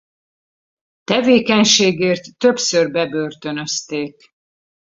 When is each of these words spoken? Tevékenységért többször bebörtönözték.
Tevékenységért 1.03 2.21
többször 2.37 2.91
bebörtönözték. 2.91 4.33